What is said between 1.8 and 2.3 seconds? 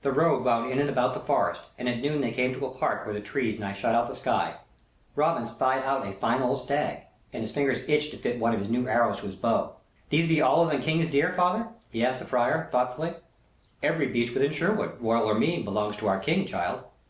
at noon they